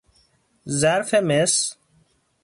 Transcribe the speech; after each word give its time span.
ظرف 0.79 1.13
مس 1.15 1.77